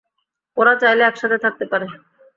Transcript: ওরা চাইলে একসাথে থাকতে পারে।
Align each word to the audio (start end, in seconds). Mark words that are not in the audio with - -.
ওরা 0.57 0.73
চাইলে 0.81 1.03
একসাথে 1.05 1.37
থাকতে 1.37 1.65
পারে। 1.71 1.85